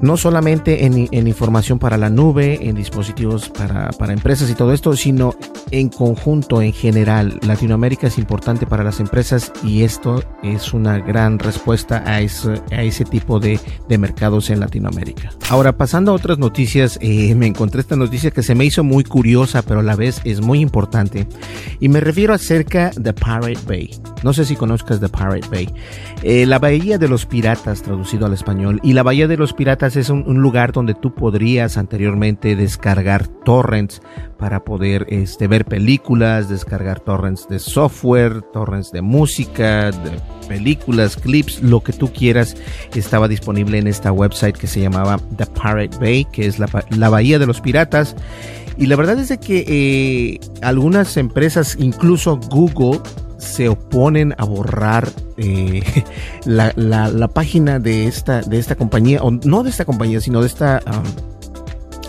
no 0.00 0.16
solamente 0.16 0.84
en, 0.84 1.28
información 1.28 1.78
para 1.78 1.96
la 1.96 2.10
nube, 2.10 2.68
en 2.68 2.76
dispositivos 2.76 3.48
para, 3.48 3.90
para, 3.90 4.12
empresas 4.12 4.50
y 4.50 4.54
todo 4.54 4.72
esto, 4.72 4.96
sino 4.96 5.34
en 5.70 5.88
conjunto, 5.88 6.62
en 6.62 6.72
general. 6.72 7.38
Latinoamérica 7.46 8.06
es 8.06 8.18
importante 8.18 8.66
para 8.66 8.84
las 8.84 9.00
empresas 9.00 9.52
y 9.62 9.82
esto 9.82 10.22
es 10.42 10.72
una 10.72 10.98
gran 10.98 11.38
respuesta 11.38 12.02
a 12.06 12.20
ese, 12.20 12.60
a 12.70 12.82
ese 12.82 13.04
tipo 13.04 13.40
de, 13.40 13.60
de 13.88 13.98
mercados 13.98 14.50
en 14.50 14.60
Latinoamérica. 14.60 15.32
Ahora, 15.50 15.76
pasando 15.76 16.12
a 16.12 16.14
otras 16.14 16.38
noticias, 16.38 16.98
eh, 17.00 17.34
me 17.34 17.46
encontré 17.46 17.80
esta 17.80 17.96
noticia 17.96 18.30
que 18.30 18.42
se 18.42 18.54
me 18.54 18.64
hizo 18.64 18.84
muy 18.84 19.04
curiosa, 19.04 19.62
pero 19.62 19.80
a 19.80 19.82
la 19.82 19.96
vez 19.96 20.20
es 20.24 20.40
muy 20.40 20.60
importante. 20.60 21.26
Y 21.80 21.88
me 21.88 22.00
refiero 22.00 22.34
acerca 22.34 22.90
de 22.96 23.12
Pirate 23.12 23.58
Bay. 23.66 23.90
No 24.22 24.32
sé 24.32 24.44
si 24.44 24.56
conozcas 24.56 25.00
The 25.00 25.08
Pirate 25.08 25.48
Bay. 25.50 25.68
Eh, 26.22 26.46
la 26.46 26.58
Bahía 26.58 26.98
de 26.98 27.08
los 27.08 27.26
Piratas, 27.26 27.82
traducido 27.82 28.26
al 28.26 28.32
español. 28.32 28.80
Y 28.82 28.92
la 28.92 29.02
Bahía 29.02 29.28
de 29.28 29.36
los 29.36 29.52
Piratas 29.52 29.87
es 29.96 30.10
un, 30.10 30.24
lugar 30.40 30.72
donde 30.72 30.94
tú 30.94 31.14
podrías 31.14 31.76
anteriormente 31.76 32.56
descargar 32.56 33.26
torrents 33.26 34.00
para 34.38 34.64
poder 34.64 35.06
este, 35.08 35.46
ver 35.46 35.64
películas, 35.64 36.48
descargar 36.48 37.00
torrents 37.00 37.48
de 37.48 37.58
software, 37.58 38.42
torrents 38.52 38.92
de 38.92 39.02
música, 39.02 39.90
de 39.90 40.10
películas, 40.48 41.16
clips, 41.16 41.62
lo 41.62 41.82
que 41.82 41.92
tú 41.92 42.12
quieras. 42.12 42.56
Estaba 42.94 43.28
disponible 43.28 43.78
en 43.78 43.86
esta 43.86 44.12
website 44.12 44.56
que 44.56 44.66
se 44.66 44.80
llamaba 44.80 45.18
The 45.36 45.46
Pirate 45.46 45.98
Bay, 45.98 46.24
que 46.26 46.46
es 46.46 46.58
la, 46.58 46.68
la 46.90 47.08
Bahía 47.08 47.38
de 47.38 47.46
los 47.46 47.60
Piratas. 47.60 48.16
Y 48.78 48.86
la 48.86 48.94
verdad 48.94 49.18
es 49.18 49.28
de 49.28 49.38
que 49.38 49.64
eh, 49.66 50.40
algunas 50.62 51.16
empresas, 51.16 51.76
incluso 51.80 52.38
Google, 52.48 53.00
se 53.38 53.68
oponen 53.68 54.34
a 54.36 54.44
borrar 54.44 55.08
eh, 55.36 55.82
la, 56.44 56.72
la, 56.76 57.28
página 57.28 57.78
de 57.78 58.06
esta, 58.06 58.42
de 58.42 58.58
esta 58.58 58.74
compañía, 58.74 59.22
o 59.22 59.30
no 59.30 59.62
de 59.62 59.70
esta 59.70 59.84
compañía, 59.84 60.20
sino 60.20 60.40
de 60.40 60.46
esta... 60.46 60.82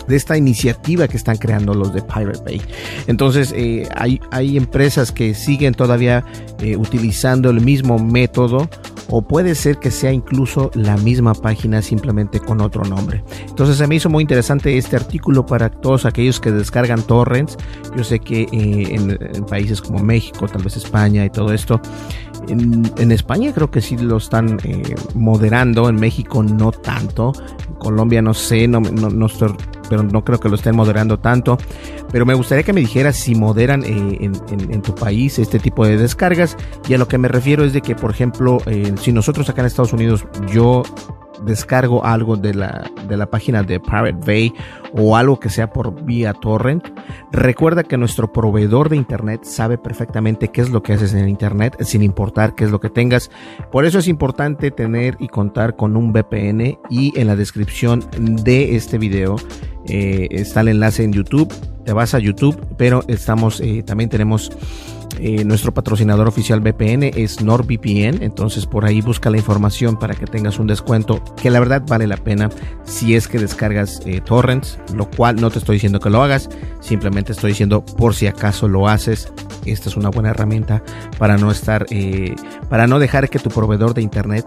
De 0.08 0.16
esta 0.16 0.36
iniciativa 0.36 1.06
que 1.06 1.16
están 1.16 1.36
creando 1.36 1.72
los 1.72 1.94
de 1.94 2.02
Pirate 2.02 2.40
Bay. 2.44 2.60
Entonces 3.06 3.54
eh, 3.56 3.88
hay, 3.94 4.20
hay 4.32 4.56
empresas 4.56 5.12
que 5.12 5.34
siguen 5.34 5.72
todavía 5.72 6.24
eh, 6.58 6.76
utilizando 6.76 7.48
el 7.50 7.60
mismo 7.60 7.96
método 8.00 8.68
o 9.10 9.22
puede 9.22 9.54
ser 9.54 9.78
que 9.78 9.90
sea 9.90 10.12
incluso 10.12 10.70
la 10.74 10.96
misma 10.96 11.34
página 11.34 11.82
simplemente 11.82 12.40
con 12.40 12.60
otro 12.60 12.84
nombre. 12.84 13.24
Entonces 13.48 13.76
se 13.76 13.86
me 13.86 13.96
hizo 13.96 14.08
muy 14.08 14.22
interesante 14.22 14.76
este 14.76 14.96
artículo 14.96 15.46
para 15.46 15.70
todos 15.70 16.06
aquellos 16.06 16.40
que 16.40 16.52
descargan 16.52 17.02
torrents. 17.02 17.56
Yo 17.96 18.04
sé 18.04 18.20
que 18.20 18.42
eh, 18.42 18.94
en, 18.94 19.44
países 19.46 19.80
como 19.80 19.98
México, 19.98 20.46
tal 20.46 20.62
vez 20.62 20.76
España 20.76 21.24
y 21.24 21.30
todo 21.30 21.52
esto, 21.52 21.80
en, 22.48 23.12
España 23.12 23.52
creo 23.52 23.70
que 23.70 23.80
sí 23.80 23.96
lo 23.96 24.16
están 24.16 24.58
eh, 24.64 24.94
moderando, 25.14 25.88
en 25.88 25.96
México 25.96 26.42
no 26.42 26.72
tanto, 26.72 27.32
Colombia 27.80 28.22
no 28.22 28.34
sé, 28.34 28.68
no, 28.68 28.80
no, 28.80 29.10
no 29.10 29.28
pero 29.88 30.04
no 30.04 30.24
creo 30.24 30.38
que 30.38 30.48
lo 30.48 30.54
estén 30.54 30.76
moderando 30.76 31.18
tanto. 31.18 31.58
Pero 32.12 32.24
me 32.24 32.34
gustaría 32.34 32.62
que 32.62 32.72
me 32.72 32.80
dijeras 32.80 33.16
si 33.16 33.34
moderan 33.34 33.82
eh, 33.84 34.18
en, 34.20 34.82
tu 34.82 34.94
país 34.94 35.38
este 35.40 35.58
tipo 35.58 35.84
de 35.84 35.96
descargas. 35.96 36.56
Y 36.88 36.94
a 36.94 36.98
lo 36.98 37.08
que 37.08 37.18
me 37.18 37.26
refiero 37.26 37.64
es 37.64 37.72
de 37.72 37.80
que, 37.82 37.96
por 37.96 38.12
ejemplo, 38.12 38.58
eh, 38.66 38.94
si 39.00 39.12
nosotros 39.12 39.48
acá 39.48 39.62
en 39.62 39.66
Estados 39.66 39.92
Unidos, 39.92 40.24
yo 40.52 40.84
descargo 41.44 42.04
algo 42.04 42.36
de 42.36 42.54
la, 42.54 42.88
de 43.08 43.16
la 43.16 43.26
página 43.26 43.62
de 43.62 43.80
Pirate 43.80 44.18
Bay 44.24 44.52
o 44.92 45.16
algo 45.16 45.40
que 45.40 45.48
sea 45.48 45.72
por 45.72 46.04
vía 46.04 46.32
torrent, 46.34 46.84
recuerda 47.32 47.84
que 47.84 47.96
nuestro 47.96 48.32
proveedor 48.32 48.88
de 48.88 48.96
internet 48.96 49.44
sabe 49.44 49.78
perfectamente 49.78 50.48
qué 50.48 50.60
es 50.60 50.70
lo 50.70 50.82
que 50.82 50.92
haces 50.92 51.14
en 51.14 51.28
internet 51.28 51.76
sin 51.82 52.02
importar 52.02 52.54
qué 52.54 52.64
es 52.64 52.70
lo 52.70 52.80
que 52.80 52.90
tengas. 52.90 53.30
Por 53.70 53.84
eso 53.84 53.98
es 53.98 54.08
importante 54.08 54.70
tener 54.70 55.16
y 55.20 55.28
contar 55.28 55.76
con 55.76 55.96
un 55.96 56.12
VPN 56.12 56.78
y 56.88 57.18
en 57.18 57.26
la 57.26 57.36
descripción 57.36 58.04
de 58.18 58.76
este 58.76 58.98
video 58.98 59.36
eh, 59.86 60.28
está 60.30 60.60
el 60.60 60.68
enlace 60.68 61.04
en 61.04 61.12
YouTube. 61.12 61.52
Te 61.84 61.92
vas 61.92 62.14
a 62.14 62.18
YouTube, 62.18 62.58
pero 62.76 63.02
estamos, 63.08 63.60
eh, 63.60 63.82
también 63.82 64.10
tenemos 64.10 64.50
eh, 65.18 65.44
nuestro 65.44 65.74
patrocinador 65.74 66.28
oficial 66.28 66.60
VPN 66.60 67.10
es 67.14 67.42
NordVPN, 67.42 68.22
entonces 68.22 68.66
por 68.66 68.84
ahí 68.84 69.00
busca 69.00 69.30
la 69.30 69.36
información 69.36 69.98
para 69.98 70.14
que 70.14 70.26
tengas 70.26 70.58
un 70.58 70.66
descuento 70.66 71.22
que 71.36 71.50
la 71.50 71.60
verdad 71.60 71.82
vale 71.86 72.06
la 72.06 72.16
pena 72.16 72.48
si 72.84 73.14
es 73.14 73.28
que 73.28 73.38
descargas 73.38 74.00
torrents, 74.24 74.78
lo 74.94 75.10
cual 75.10 75.36
no 75.36 75.50
te 75.50 75.58
estoy 75.58 75.76
diciendo 75.76 76.00
que 76.00 76.10
lo 76.10 76.22
hagas, 76.22 76.48
simplemente 76.80 77.32
estoy 77.32 77.50
diciendo 77.50 77.84
por 77.84 78.14
si 78.14 78.26
acaso 78.26 78.68
lo 78.68 78.88
haces, 78.88 79.32
esta 79.66 79.88
es 79.88 79.96
una 79.96 80.10
buena 80.10 80.30
herramienta 80.30 80.82
para 81.18 81.36
no 81.36 81.50
estar, 81.50 81.86
para 82.68 82.86
no 82.86 82.98
dejar 82.98 83.28
que 83.28 83.38
tu 83.38 83.50
proveedor 83.50 83.94
de 83.94 84.02
internet 84.02 84.46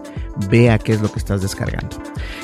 vea 0.50 0.78
qué 0.78 0.92
es 0.92 1.00
lo 1.00 1.10
que 1.10 1.18
estás 1.18 1.42
descargando. 1.42 1.96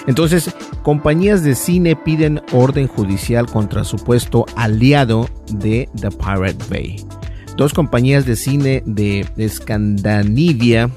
Entonces, 0.07 0.55
compañías 0.83 1.43
de 1.43 1.55
cine 1.55 1.97
piden 1.97 2.41
orden 2.53 2.87
judicial 2.87 3.47
contra 3.47 3.85
supuesto 3.85 4.47
aliado 4.57 5.29
de 5.53 5.89
The 6.01 6.11
Pirate 6.11 6.65
Bay. 6.69 6.97
Dos 7.61 7.75
compañías 7.75 8.25
de 8.25 8.37
cine 8.37 8.83
de 8.87 9.27
Escandinavia 9.37 10.89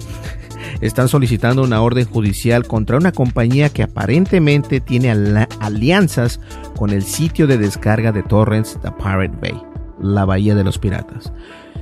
están 0.80 1.10
solicitando 1.10 1.62
una 1.62 1.82
orden 1.82 2.06
judicial 2.06 2.66
contra 2.66 2.96
una 2.96 3.12
compañía 3.12 3.68
que 3.68 3.84
aparentemente 3.84 4.80
tiene 4.80 5.12
alianzas 5.60 6.40
con 6.78 6.92
el 6.92 7.04
sitio 7.04 7.48
de 7.48 7.58
descarga 7.58 8.14
de 8.14 8.24
torrents 8.24 8.80
The 8.82 8.92
Pirate 8.92 9.36
Bay, 9.42 9.62
la 10.00 10.24
Bahía 10.24 10.56
de 10.56 10.64
los 10.64 10.80
Piratas. 10.80 11.34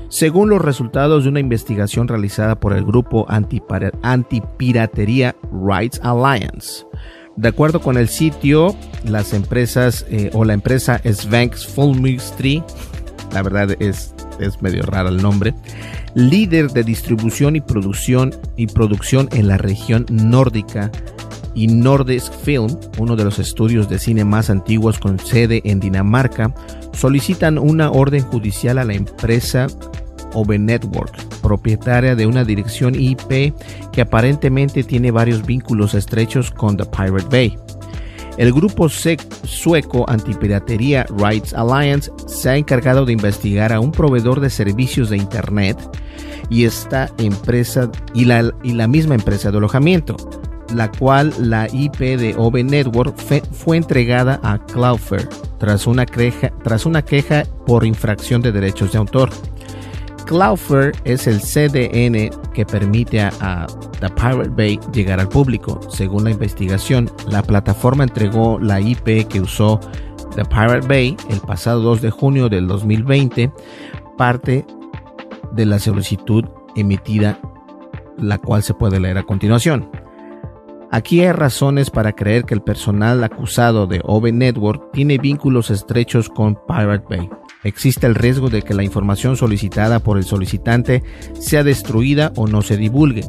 Según 0.10 0.50
los 0.50 0.64
resultados 0.64 1.26
de 1.26 1.30
una 1.30 1.42
investigación 1.42 2.08
realizada 2.08 2.60
por 2.60 2.74
el 2.74 2.84
grupo 2.84 3.28
antipiratería 3.30 5.36
Rights 5.64 6.02
Alliance, 6.02 6.88
de 7.36 7.50
acuerdo 7.50 7.82
con 7.82 7.98
el 7.98 8.10
sitio, 8.10 8.76
las 9.06 9.36
empresas 9.36 10.08
eh, 10.10 10.32
o 10.34 10.44
la 10.44 10.54
empresa 10.54 11.00
Svanx 11.06 11.68
Fulmistry, 11.68 12.64
la 13.32 13.44
verdad 13.44 13.76
es, 13.80 14.16
es 14.42 14.62
medio 14.62 14.84
raro 14.84 15.10
el 15.10 15.22
nombre, 15.22 15.54
líder 16.16 16.72
de 16.72 16.84
distribución 16.84 17.56
y 17.56 17.62
producción 17.62 18.34
y 18.58 18.68
producción 18.68 19.30
en 19.32 19.48
la 19.48 19.58
región 19.58 20.06
nórdica 20.10 20.92
y 21.54 21.68
Nordisk 21.68 22.34
Film, 22.34 22.78
uno 22.98 23.16
de 23.16 23.26
los 23.26 23.40
estudios 23.40 23.90
de 23.90 24.00
cine 24.00 24.24
más 24.24 24.50
antiguos 24.50 25.00
con 25.00 25.20
sede 25.20 25.62
en 25.66 25.80
Dinamarca, 25.80 26.54
solicitan 26.94 27.58
una 27.58 27.92
orden 27.92 28.24
judicial 28.24 28.78
a 28.78 28.86
la 28.86 28.94
empresa 28.94 29.68
Ove 30.34 30.58
Network, 30.58 31.14
propietaria 31.42 32.16
de 32.16 32.26
una 32.26 32.44
dirección 32.44 32.96
IP 32.96 33.54
que 33.92 34.02
aparentemente 34.02 34.84
tiene 34.84 35.12
varios 35.12 35.46
vínculos 35.46 35.94
estrechos 35.94 36.52
con 36.52 36.78
The 36.78 36.86
Pirate 36.86 37.28
Bay. 37.30 37.58
El 38.42 38.54
grupo 38.54 38.90
sueco 38.90 40.10
antipiratería 40.10 41.06
Rights 41.16 41.54
Alliance 41.54 42.12
se 42.26 42.50
ha 42.50 42.58
encargado 42.58 43.06
de 43.06 43.14
investigar 43.14 43.72
a 43.72 43.80
un 43.80 43.92
proveedor 43.92 44.40
de 44.40 44.50
servicios 44.50 45.12
de 45.12 45.18
Internet 45.18 45.78
y 46.50 46.66
esta 46.66 47.12
empresa 47.20 47.92
y 48.16 48.26
la, 48.26 48.52
y 48.64 48.74
la 48.74 48.88
misma 48.88 49.14
empresa 49.14 49.52
de 49.52 49.60
alojamiento, 49.60 50.18
la 50.74 50.92
cual 50.92 51.32
la 51.38 51.68
IP 51.72 52.00
de 52.00 52.34
Ove 52.36 52.64
Network 52.64 53.16
fue 53.16 53.78
entregada 53.78 54.40
a 54.42 54.58
Cloudflare 54.58 55.30
tras 55.60 55.86
una, 55.86 56.08
tras 56.08 56.88
una 56.88 57.06
queja 57.06 57.44
por 57.68 57.86
infracción 57.86 58.42
de 58.42 58.52
derechos 58.52 58.94
de 58.94 58.98
autor. 58.98 59.30
Cloudflare 60.26 60.94
es 61.04 61.28
el 61.28 61.42
CDN 61.42 62.32
que 62.56 62.66
permite 62.66 63.22
a, 63.22 63.68
The 64.02 64.10
Pirate 64.10 64.50
Bay 64.50 64.80
llegar 64.92 65.20
al 65.20 65.30
público. 65.30 65.80
Según 65.90 66.26
la 66.26 66.32
investigación, 66.32 67.10
la 67.30 67.42
plataforma 67.42 68.04
entregó 68.04 68.60
la 68.60 68.82
IP 68.82 69.28
que 69.30 69.40
usó 69.40 69.80
The 70.36 70.44
Pirate 70.44 70.88
Bay 70.88 71.16
el 71.30 71.40
pasado 71.40 71.82
2 71.82 72.02
de 72.02 72.10
junio 72.10 72.50
del 72.50 72.68
2020, 72.68 73.52
parte 74.18 74.66
de 75.54 75.66
la 75.66 75.80
solicitud 75.80 76.44
emitida, 76.76 77.40
la 78.18 78.38
cual 78.38 78.64
se 78.64 78.74
puede 78.74 79.00
leer 79.00 79.18
a 79.18 79.24
continuación. 79.24 79.90
Aquí 80.92 81.22
hay 81.22 81.32
razones 81.32 81.90
para 81.90 82.12
creer 82.12 82.44
que 82.44 82.54
el 82.54 82.62
personal 82.62 83.24
acusado 83.24 83.88
de 83.88 84.02
Ove 84.04 84.34
Network 84.34 84.92
tiene 84.92 85.18
vínculos 85.18 85.70
estrechos 85.70 86.28
con 86.28 86.60
Pirate 86.68 87.06
Bay 87.10 87.30
existe 87.64 88.08
el 88.08 88.16
riesgo 88.16 88.50
de 88.50 88.62
que 88.62 88.74
la 88.74 88.84
información 88.84 89.38
solicitada 89.38 90.00
por 90.00 90.18
el 90.18 90.24
solicitante 90.24 91.04
sea 91.40 91.64
destruida 91.64 92.32
o 92.36 92.48
no 92.48 92.62
se 92.62 92.78
divulgue. 92.78 93.24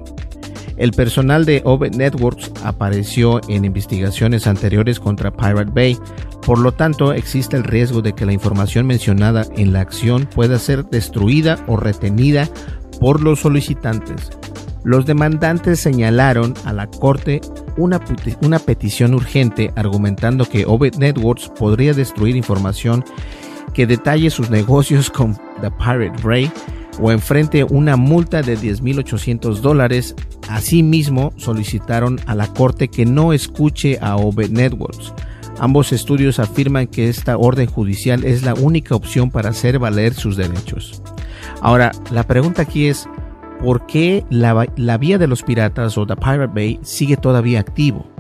El 0.76 0.93
personal 0.93 1.45
de 1.45 1.62
Ove 1.64 1.91
Networks 1.91 2.50
apareció 2.64 3.41
en 3.49 3.64
investigaciones 3.64 4.47
anteriores 4.47 4.99
contra 4.99 5.31
Pirate 5.31 5.71
Bay, 5.73 5.99
por 6.45 6.59
lo 6.59 6.73
tanto 6.73 7.12
existe 7.12 7.57
el 7.57 7.64
riesgo 7.64 8.02
de 8.02 8.14
que 8.14 8.26
la 8.26 8.33
información 8.33 8.87
mencionada 8.87 9.45
en 9.57 9.73
la 9.73 9.81
acción 9.81 10.29
pueda 10.35 10.59
ser 10.59 10.85
destruida 10.87 11.64
o 11.69 11.76
retenida 11.76 12.49
por 13.00 13.23
los 13.23 13.41
solicitantes. 13.41 14.31
Los 14.85 15.07
demandantes 15.07 15.79
señalaron 15.79 16.55
a 16.64 16.73
la 16.73 16.88
Corte 16.88 17.41
una, 17.76 18.00
una 18.43 18.59
petición 18.59 19.14
urgente 19.14 19.73
argumentando 19.76 20.45
que 20.45 20.67
Ove 20.67 20.91
Networks 20.99 21.49
podría 21.50 21.95
destruir 21.95 22.37
información 22.37 23.05
que 23.75 23.87
detalle 23.87 24.31
sus 24.31 24.50
negocios 24.50 25.11
con 25.11 25.35
The 25.61 25.71
Pirate 25.79 26.23
Bay 26.23 26.50
o 27.01 27.11
enfrente 27.11 27.65
una 27.65 27.97
multa 27.97 28.43
de 28.43 28.59
10.800 28.59 29.61
dólares. 29.61 30.15
Asimismo, 30.49 31.33
solicitaron 31.37 32.21
a 32.27 32.35
la 32.35 32.49
corte 32.49 32.89
que 32.89 33.07
no 33.07 33.33
escuche 33.33 33.99
a 34.01 34.17
OB 34.17 34.51
Networks. 34.51 35.13
Ambos 35.59 35.93
estudios 35.93 36.39
afirman 36.39 36.87
que 36.87 37.09
esta 37.09 37.37
orden 37.37 37.67
judicial 37.67 38.25
es 38.25 38.43
la 38.43 38.55
única 38.55 38.95
opción 38.95 39.31
para 39.31 39.51
hacer 39.51 39.79
valer 39.79 40.15
sus 40.15 40.37
derechos. 40.37 41.03
Ahora, 41.61 41.93
la 42.11 42.27
pregunta 42.27 42.63
aquí 42.63 42.87
es, 42.87 43.09
¿por 43.63 43.87
qué 43.87 44.25
la, 44.31 44.67
la 44.77 44.99
vía 44.99 45.19
de 45.19 45.29
los 45.29 45.43
piratas 45.43 45.97
o 45.99 46.07
The 46.07 46.17
Pirate 46.17 46.53
Bay 46.53 46.81
sigue 46.83 47.17
todavía 47.17 47.61
activo? 47.61 48.13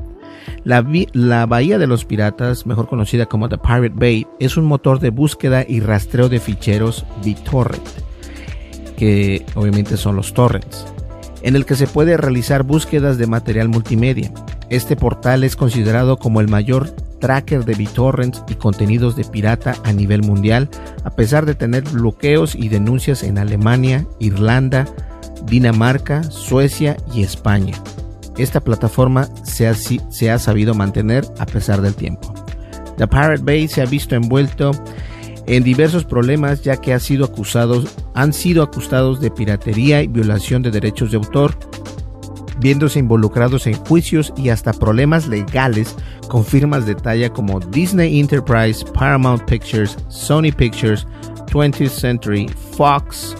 La, 0.64 1.46
Bahía 1.46 1.78
de 1.78 1.86
los 1.86 2.04
Piratas, 2.04 2.66
mejor 2.66 2.88
conocida 2.88 3.26
como 3.26 3.48
The 3.48 3.58
Pirate 3.58 3.94
Bay, 3.94 4.26
es 4.38 4.56
un 4.56 4.64
motor 4.64 5.00
de 5.00 5.10
búsqueda 5.10 5.64
y 5.66 5.80
rastreo 5.80 6.28
de 6.28 6.40
ficheros 6.40 7.04
BitTorrent, 7.24 7.82
que 9.02 9.44
obviamente 9.56 9.96
son 9.96 10.14
los 10.14 10.32
torrents, 10.32 10.86
en 11.42 11.56
el 11.56 11.66
que 11.66 11.74
se 11.74 11.88
puede 11.88 12.16
realizar 12.16 12.62
búsquedas 12.62 13.18
de 13.18 13.26
material 13.26 13.68
multimedia. 13.68 14.32
Este 14.70 14.94
portal 14.94 15.42
es 15.42 15.56
considerado 15.56 16.18
como 16.18 16.40
el 16.40 16.46
mayor 16.46 16.90
tracker 17.18 17.64
de 17.64 17.74
BitTorrents 17.74 18.44
y 18.46 18.54
contenidos 18.54 19.16
de 19.16 19.24
pirata 19.24 19.74
a 19.82 19.92
nivel 19.92 20.22
mundial, 20.22 20.68
a 21.02 21.10
pesar 21.10 21.46
de 21.46 21.56
tener 21.56 21.82
bloqueos 21.82 22.54
y 22.54 22.68
denuncias 22.68 23.24
en 23.24 23.38
Alemania, 23.38 24.06
Irlanda, 24.20 24.86
Dinamarca, 25.46 26.22
Suecia 26.22 26.96
y 27.12 27.24
España 27.24 27.74
esta 28.38 28.60
plataforma 28.60 29.28
se 29.42 29.68
ha, 29.68 29.74
se 29.74 30.30
ha 30.30 30.38
sabido 30.38 30.74
mantener 30.74 31.26
a 31.38 31.44
pesar 31.44 31.82
del 31.82 31.94
tiempo. 31.94 32.32
The 32.96 33.06
Pirate 33.06 33.42
Bay 33.42 33.68
se 33.68 33.82
ha 33.82 33.84
visto 33.84 34.14
envuelto 34.14 34.70
en 35.46 35.64
diversos 35.64 36.04
problemas 36.04 36.62
ya 36.62 36.76
que 36.76 36.92
ha 36.92 37.00
sido 37.00 37.32
han 38.14 38.32
sido 38.32 38.62
acusados 38.62 39.20
de 39.20 39.30
piratería 39.30 40.02
y 40.02 40.06
violación 40.06 40.62
de 40.62 40.70
derechos 40.70 41.10
de 41.10 41.16
autor, 41.16 41.56
viéndose 42.58 42.98
involucrados 42.98 43.66
en 43.66 43.74
juicios 43.74 44.32
y 44.36 44.50
hasta 44.50 44.72
problemas 44.72 45.26
legales 45.26 45.96
con 46.28 46.44
firmas 46.44 46.86
de 46.86 46.94
talla 46.94 47.30
como 47.30 47.60
Disney 47.60 48.20
Enterprise, 48.20 48.84
Paramount 48.94 49.42
Pictures, 49.44 49.96
Sony 50.08 50.52
Pictures, 50.56 51.06
20th 51.50 51.88
Century, 51.88 52.48
Fox, 52.76 53.36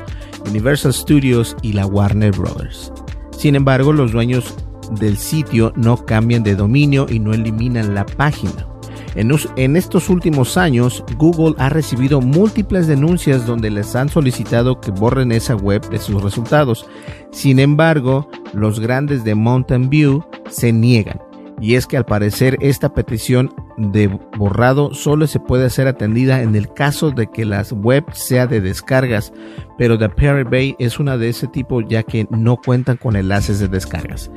Universal 0.49 0.93
Studios 0.93 1.57
y 1.63 1.73
la 1.73 1.87
Warner 1.87 2.33
Brothers. 2.33 2.93
Sin 3.37 3.55
embargo, 3.55 3.93
los 3.93 4.13
dueños 4.13 4.55
del 4.99 5.17
sitio 5.17 5.73
no 5.77 6.05
cambian 6.05 6.43
de 6.43 6.55
dominio 6.55 7.07
y 7.09 7.19
no 7.19 7.33
eliminan 7.33 7.95
la 7.95 8.05
página. 8.05 8.72
En, 9.15 9.77
estos 9.77 10.09
últimos 10.09 10.57
años, 10.57 11.05
Google 11.19 11.55
ha 11.59 11.69
recibido 11.69 12.21
múltiples 12.21 12.87
denuncias 12.87 13.47
donde 13.47 13.71
les 13.71 13.95
han 13.95 14.09
solicitado 14.09 14.81
que 14.81 14.91
borren 14.91 15.33
esa 15.33 15.55
web 15.55 15.87
de 15.91 15.99
sus 15.99 16.23
resultados. 16.23 16.87
Sin 17.31 17.59
embargo, 17.59 18.29
los 18.55 18.81
grandes 18.81 19.23
de 19.23 19.35
Mountain 19.35 19.91
View 19.91 20.25
se 20.49 20.73
niegan. 20.73 21.21
Y 21.61 21.75
es 21.75 21.87
que 21.87 21.97
al 21.97 22.07
parecer 22.07 22.57
esta 22.61 22.93
petición 22.93 23.55
de 23.77 24.09
borrado 24.37 24.95
solo 24.95 25.27
se 25.27 25.39
puede 25.39 25.71
ser 25.71 25.87
atendida 25.87 26.43
en 26.43 26.57
el 26.57 26.73
caso 26.73 27.11
de 27.11 27.29
que 27.29 27.45
la 27.45 27.63
web 27.71 28.05
sea 28.13 28.47
de 28.47 28.61
descargas, 28.61 29.33
pero 29.79 29.99
The 29.99 30.09
Pirate 30.09 30.45
Bay 30.45 30.75
es 30.79 30.99
una 30.99 31.17
de 31.17 31.29
ese 31.29 31.47
tipo 31.47 31.81
ya 31.81 32.03
que 32.03 32.27
no 32.31 32.57
cuentan 32.57 32.97
con 32.97 33.15
enlaces 33.15 33.61
de 33.61 33.69
descargas. 33.69 34.31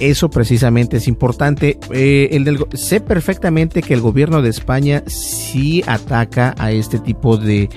Eso 0.00 0.30
precisamente 0.30 0.98
es 0.98 1.08
importante. 1.08 1.78
Eh, 1.90 2.44
sé 2.74 3.00
perfectamente 3.00 3.82
que 3.82 3.94
el 3.94 4.00
gobierno 4.00 4.42
de 4.42 4.50
España 4.50 5.02
sí 5.06 5.82
ataca 5.86 6.54
a 6.58 6.70
este 6.70 6.98
tipo 6.98 7.36
de, 7.36 7.68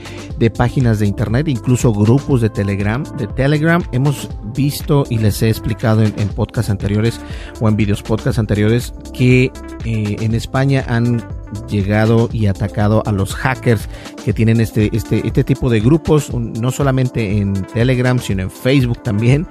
páginas 0.55 0.99
de 0.99 1.07
internet, 1.07 1.47
incluso 1.47 1.91
grupos 1.93 2.41
de 2.41 2.49
Telegram. 2.49 3.03
De 3.17 3.27
Telegram 3.27 3.83
hemos 3.91 4.29
visto 4.55 5.03
y 5.09 5.17
les 5.17 5.41
he 5.41 5.49
explicado 5.49 6.03
en, 6.03 6.29
podcasts 6.29 6.69
anteriores 6.69 7.19
o 7.59 7.67
en 7.67 7.75
videos 7.75 8.03
podcast 8.03 8.37
anteriores 8.37 8.93
que 9.13 9.51
eh, 9.85 10.15
en 10.19 10.35
España 10.35 10.85
han 10.87 11.23
llegado 11.67 12.29
y 12.31 12.45
atacado 12.45 13.03
a 13.05 13.11
los 13.11 13.33
hackers 13.35 13.89
que 14.23 14.33
tienen 14.33 14.61
este, 14.61 14.89
este, 14.95 15.25
este 15.25 15.43
tipo 15.43 15.69
de 15.69 15.79
grupos, 15.79 16.33
no 16.33 16.71
solamente 16.71 17.37
en 17.37 17.53
Telegram, 17.53 18.19
sino 18.19 18.43
en 18.43 18.51
Facebook 18.51 19.01
también. 19.03 19.47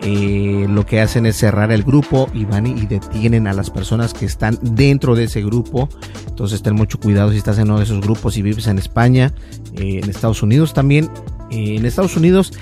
Eh, 0.00 0.66
lo 0.68 0.86
que 0.86 1.00
hacen 1.00 1.26
es 1.26 1.36
cerrar 1.36 1.72
el 1.72 1.82
grupo 1.82 2.28
y 2.32 2.44
van 2.44 2.66
y 2.66 2.86
detienen 2.86 3.48
a 3.48 3.52
las 3.52 3.70
personas 3.70 4.14
que 4.14 4.26
están 4.26 4.58
dentro 4.62 5.16
de 5.16 5.24
ese 5.24 5.42
grupo. 5.42 5.88
Entonces 6.28 6.62
ten 6.62 6.74
mucho 6.74 7.00
cuidado 7.00 7.32
si 7.32 7.38
estás 7.38 7.58
en 7.58 7.64
uno 7.64 7.78
de 7.78 7.84
esos 7.84 8.00
grupos 8.00 8.36
y 8.36 8.42
vives 8.42 8.68
en 8.68 8.78
España, 8.78 9.32
eh, 9.74 10.00
en 10.02 10.08
Estados 10.08 10.42
Unidos 10.42 10.72
también. 10.72 11.10
Eh, 11.50 11.76
en 11.76 11.84
Estados 11.84 12.16
Unidos 12.16 12.52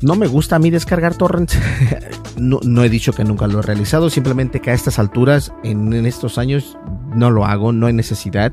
no 0.00 0.14
me 0.14 0.26
gusta 0.28 0.56
a 0.56 0.58
mí 0.58 0.70
descargar 0.70 1.14
torrents. 1.14 1.58
no, 2.38 2.84
he 2.84 2.88
dicho 2.88 3.12
que 3.12 3.24
nunca 3.24 3.46
lo 3.46 3.58
he 3.58 3.62
realizado, 3.62 4.08
simplemente 4.08 4.60
que 4.60 4.70
a 4.70 4.74
estas 4.74 4.98
alturas, 4.98 5.52
en 5.62 6.06
estos 6.06 6.38
años, 6.38 6.78
no 7.14 7.30
lo 7.30 7.44
hago, 7.44 7.72
no 7.72 7.86
hay 7.86 7.92
necesidad. 7.92 8.52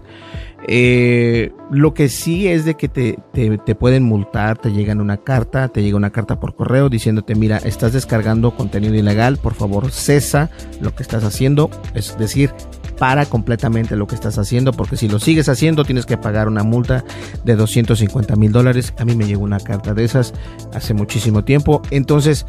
Eh, 0.68 1.52
lo 1.70 1.94
que 1.94 2.10
sí 2.10 2.48
es 2.48 2.66
de 2.66 2.76
que 2.76 2.88
te, 2.90 3.20
te, 3.34 3.76
pueden 3.76 4.04
multar, 4.04 4.58
te 4.58 4.72
llegan 4.72 5.00
una 5.00 5.18
carta, 5.18 5.68
te 5.68 5.84
llega 5.84 5.96
una 5.96 6.10
carta 6.10 6.40
por 6.40 6.56
correo 6.56 6.90
diciéndote, 6.90 7.36
mira, 7.36 7.58
estás 7.58 7.94
descargando 7.94 8.56
contenido 8.56 8.96
ilegal, 8.96 9.38
por 9.38 9.54
favor 9.54 9.92
cesa 9.92 10.50
lo 10.82 10.96
que 10.96 11.04
estás 11.04 11.24
haciendo, 11.24 11.70
es 11.94 12.18
decir, 12.18 12.52
para 12.98 13.26
completamente 13.26 13.96
lo 13.96 14.08
que 14.08 14.16
estás 14.16 14.40
haciendo, 14.40 14.72
porque 14.72 14.98
si 14.98 15.08
lo 15.08 15.20
sigues 15.20 15.50
haciendo 15.50 15.84
tienes 15.84 16.06
que 16.06 16.18
pagar 16.18 16.48
una 16.48 16.64
multa 16.64 17.04
de 17.44 17.56
250 17.56 18.36
mil 18.36 18.52
dólares. 18.52 18.94
A 18.98 19.06
mí 19.06 19.16
me 19.16 19.26
llegó 19.26 19.44
una 19.44 19.60
carta 19.60 19.94
de 19.94 20.04
esas 20.04 20.34
hace 20.74 20.94
muchísimo 20.94 21.44
tiempo, 21.44 21.82
entonces 21.92 22.48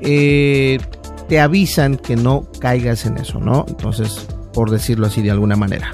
eh, 0.00 0.78
te 1.28 1.40
avisan 1.40 1.96
que 1.96 2.16
no 2.16 2.46
caigas 2.58 3.04
en 3.04 3.18
eso, 3.18 3.38
¿no? 3.38 3.66
Entonces 3.68 4.28
por 4.52 4.70
decirlo 4.70 5.06
así 5.06 5.22
de 5.22 5.30
alguna 5.30 5.56
manera. 5.56 5.92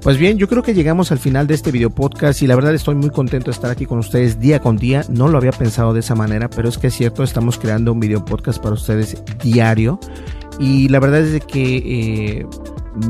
Pues 0.00 0.16
bien, 0.16 0.38
yo 0.38 0.48
creo 0.48 0.62
que 0.62 0.74
llegamos 0.74 1.12
al 1.12 1.18
final 1.18 1.46
de 1.46 1.54
este 1.54 1.72
video 1.72 1.90
podcast 1.90 2.42
y 2.42 2.46
la 2.46 2.54
verdad 2.54 2.74
estoy 2.74 2.94
muy 2.94 3.10
contento 3.10 3.46
de 3.46 3.54
estar 3.54 3.70
aquí 3.70 3.86
con 3.86 3.98
ustedes 3.98 4.38
día 4.38 4.60
con 4.60 4.76
día. 4.76 5.04
No 5.08 5.28
lo 5.28 5.38
había 5.38 5.52
pensado 5.52 5.92
de 5.92 6.00
esa 6.00 6.14
manera, 6.14 6.48
pero 6.48 6.68
es 6.68 6.78
que 6.78 6.88
es 6.88 6.94
cierto, 6.94 7.22
estamos 7.22 7.58
creando 7.58 7.92
un 7.92 8.00
video 8.00 8.24
podcast 8.24 8.62
para 8.62 8.74
ustedes 8.74 9.22
diario 9.42 9.98
y 10.58 10.88
la 10.88 11.00
verdad 11.00 11.20
es 11.20 11.44
que 11.44 11.76
eh, 11.76 12.46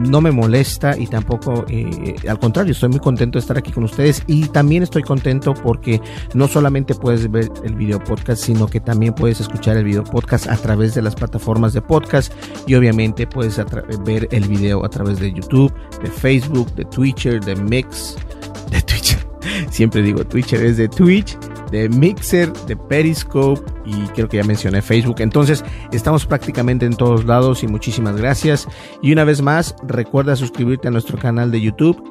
no 0.00 0.20
me 0.20 0.30
molesta 0.30 0.96
y 0.96 1.06
tampoco, 1.06 1.64
eh, 1.68 2.16
al 2.28 2.38
contrario, 2.38 2.72
estoy 2.72 2.90
muy 2.90 3.00
contento 3.00 3.38
de 3.38 3.40
estar 3.40 3.58
aquí 3.58 3.72
con 3.72 3.84
ustedes 3.84 4.22
y 4.26 4.46
también 4.48 4.82
estoy 4.82 5.02
contento 5.02 5.54
porque 5.54 6.00
no 6.34 6.48
solamente 6.48 6.94
puedes 6.94 7.30
ver 7.30 7.50
el 7.64 7.74
video 7.74 8.02
podcast, 8.02 8.42
sino 8.44 8.66
que 8.66 8.80
también 8.80 9.14
puedes 9.14 9.40
escuchar 9.40 9.76
el 9.76 9.84
video 9.84 10.04
podcast 10.04 10.48
a 10.48 10.56
través 10.56 10.94
de 10.94 11.02
las 11.02 11.14
plataformas 11.14 11.72
de 11.72 11.82
podcast 11.82 12.32
y 12.66 12.74
obviamente 12.74 13.26
puedes 13.26 13.60
ver 14.04 14.28
el 14.30 14.48
video 14.48 14.84
a 14.84 14.88
través 14.88 15.18
de 15.18 15.32
YouTube, 15.32 15.72
de 16.02 16.10
Facebook, 16.10 16.72
de 16.74 16.84
Twitter, 16.86 17.44
de 17.44 17.56
Mix, 17.56 18.16
de 18.70 18.82
Twitch. 18.82 19.18
Siempre 19.70 20.02
digo 20.02 20.24
Twitter, 20.24 20.62
es 20.62 20.76
de 20.76 20.88
Twitch 20.88 21.36
de 21.70 21.88
Mixer, 21.88 22.52
de 22.52 22.76
Periscope 22.76 23.62
y 23.84 24.06
creo 24.08 24.28
que 24.28 24.38
ya 24.38 24.44
mencioné 24.44 24.82
Facebook. 24.82 25.16
Entonces 25.18 25.64
estamos 25.92 26.26
prácticamente 26.26 26.86
en 26.86 26.96
todos 26.96 27.24
lados 27.24 27.62
y 27.62 27.66
muchísimas 27.66 28.16
gracias. 28.16 28.68
Y 29.02 29.12
una 29.12 29.24
vez 29.24 29.42
más, 29.42 29.74
recuerda 29.86 30.36
suscribirte 30.36 30.88
a 30.88 30.90
nuestro 30.90 31.18
canal 31.18 31.50
de 31.50 31.60
YouTube. 31.60 32.02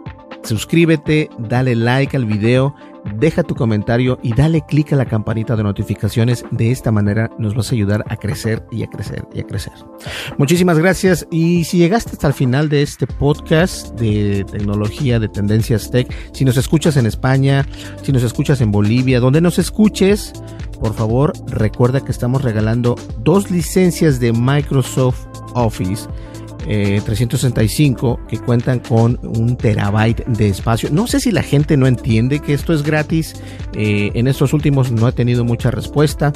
Suscríbete, 0.43 1.29
dale 1.37 1.75
like 1.75 2.15
al 2.15 2.25
video 2.25 2.75
deja 3.15 3.43
tu 3.43 3.55
comentario 3.55 4.19
y 4.23 4.33
dale 4.33 4.63
clic 4.67 4.93
a 4.93 4.95
la 4.95 5.05
campanita 5.05 5.55
de 5.55 5.63
notificaciones. 5.63 6.45
De 6.51 6.71
esta 6.71 6.91
manera 6.91 7.29
nos 7.37 7.55
vas 7.55 7.71
a 7.71 7.75
ayudar 7.75 8.03
a 8.07 8.17
crecer 8.17 8.63
y 8.71 8.83
a 8.83 8.87
crecer 8.87 9.25
y 9.33 9.39
a 9.39 9.43
crecer. 9.43 9.73
Muchísimas 10.37 10.77
gracias 10.79 11.27
y 11.31 11.63
si 11.63 11.77
llegaste 11.77 12.11
hasta 12.11 12.27
el 12.27 12.33
final 12.33 12.69
de 12.69 12.81
este 12.81 13.07
podcast 13.07 13.97
de 13.99 14.45
tecnología, 14.51 15.19
de 15.19 15.29
tendencias 15.29 15.91
tech, 15.91 16.07
si 16.33 16.45
nos 16.45 16.57
escuchas 16.57 16.97
en 16.97 17.05
España, 17.05 17.65
si 18.01 18.11
nos 18.11 18.23
escuchas 18.23 18.61
en 18.61 18.71
Bolivia, 18.71 19.19
donde 19.19 19.41
nos 19.41 19.59
escuches, 19.59 20.33
por 20.79 20.93
favor 20.93 21.33
recuerda 21.47 22.03
que 22.03 22.11
estamos 22.11 22.43
regalando 22.43 22.95
dos 23.19 23.49
licencias 23.51 24.19
de 24.19 24.33
Microsoft 24.33 25.25
Office 25.53 26.07
365 26.67 28.19
eh, 28.19 28.27
que 28.27 28.39
cuentan 28.39 28.79
con 28.79 29.19
un 29.23 29.55
terabyte 29.55 30.25
de 30.25 30.49
espacio. 30.49 30.89
No 30.91 31.07
sé 31.07 31.19
si 31.19 31.31
la 31.31 31.43
gente 31.43 31.77
no 31.77 31.87
entiende 31.87 32.39
que 32.39 32.53
esto 32.53 32.73
es 32.73 32.83
gratis. 32.83 33.35
Eh, 33.73 34.11
en 34.13 34.27
estos 34.27 34.53
últimos 34.53 34.91
no 34.91 35.07
he 35.07 35.11
tenido 35.11 35.45
mucha 35.45 35.71
respuesta, 35.71 36.33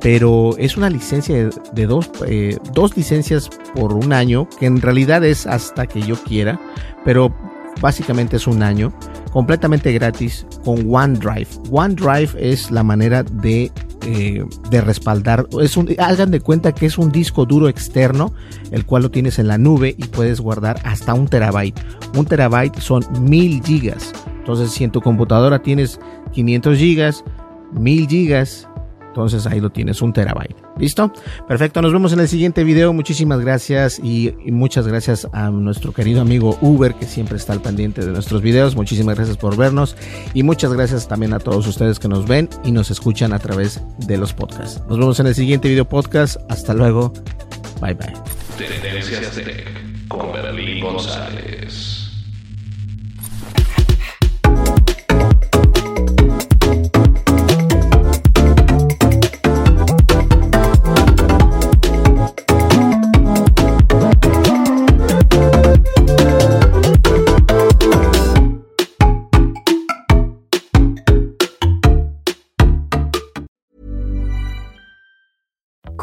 pero 0.00 0.56
es 0.58 0.76
una 0.76 0.88
licencia 0.88 1.50
de, 1.72 1.86
dos, 1.86 2.10
eh, 2.26 2.56
dos 2.72 2.96
licencias 2.96 3.50
por 3.74 3.92
un 3.92 4.12
año, 4.12 4.48
que 4.58 4.66
en 4.66 4.80
realidad 4.80 5.24
es 5.24 5.46
hasta 5.46 5.86
que 5.86 6.00
yo 6.02 6.16
quiera, 6.16 6.60
pero 7.04 7.34
básicamente 7.80 8.36
es 8.36 8.46
un 8.46 8.62
año 8.62 8.92
completamente 9.32 9.92
gratis 9.92 10.46
con 10.64 10.86
OneDrive. 10.88 11.48
OneDrive 11.70 12.30
es 12.38 12.70
la 12.70 12.82
manera 12.82 13.22
de 13.22 13.70
eh, 14.06 14.44
de 14.68 14.80
respaldar. 14.82 15.46
Es 15.62 15.78
hagan 15.98 16.30
de 16.30 16.40
cuenta 16.40 16.72
que 16.72 16.84
es 16.84 16.98
un 16.98 17.10
disco 17.10 17.46
duro 17.46 17.68
externo, 17.68 18.34
el 18.70 18.84
cual 18.84 19.04
lo 19.04 19.10
tienes 19.10 19.38
en 19.38 19.48
la 19.48 19.56
nube 19.56 19.94
y 19.96 20.04
puedes 20.04 20.40
guardar 20.40 20.78
hasta 20.84 21.14
un 21.14 21.26
terabyte. 21.26 21.80
Un 22.14 22.26
terabyte 22.26 22.78
son 22.80 23.02
mil 23.20 23.62
gigas. 23.62 24.12
Entonces, 24.38 24.72
si 24.72 24.84
en 24.84 24.90
tu 24.90 25.00
computadora 25.00 25.62
tienes 25.62 25.98
500 26.32 26.76
gigas, 26.76 27.24
mil 27.72 28.06
gigas, 28.06 28.68
entonces 29.14 29.46
ahí 29.46 29.60
lo 29.60 29.70
tienes, 29.70 30.02
un 30.02 30.12
terabyte. 30.12 30.56
¿Listo? 30.76 31.12
Perfecto, 31.46 31.80
nos 31.80 31.92
vemos 31.92 32.12
en 32.12 32.18
el 32.18 32.26
siguiente 32.26 32.64
video. 32.64 32.92
Muchísimas 32.92 33.38
gracias 33.38 34.00
y, 34.02 34.34
muchas 34.46 34.88
gracias 34.88 35.28
a 35.32 35.50
nuestro 35.50 35.92
querido 35.92 36.20
amigo 36.20 36.58
Uber 36.60 36.94
que 36.94 37.06
siempre 37.06 37.36
está 37.36 37.52
al 37.52 37.62
pendiente 37.62 38.04
de 38.04 38.10
nuestros 38.10 38.42
videos. 38.42 38.74
Muchísimas 38.74 39.14
gracias 39.14 39.36
por 39.36 39.56
vernos 39.56 39.96
y 40.34 40.42
muchas 40.42 40.72
gracias 40.72 41.06
también 41.06 41.32
a 41.32 41.38
todos 41.38 41.64
ustedes 41.68 42.00
que 42.00 42.08
nos 42.08 42.26
ven 42.26 42.48
y 42.64 42.72
nos 42.72 42.90
escuchan 42.90 43.32
a 43.32 43.38
través 43.38 43.80
de 43.98 44.16
los 44.16 44.32
podcasts. 44.32 44.82
Nos 44.88 44.98
vemos 44.98 45.20
en 45.20 45.28
el 45.28 45.34
siguiente 45.36 45.68
video 45.68 45.88
podcast. 45.88 46.36
Hasta 46.48 46.74
luego. 46.74 47.12
Bye 47.80 47.94
bye. 47.94 48.12
con 50.08 50.80
González. 50.80 52.03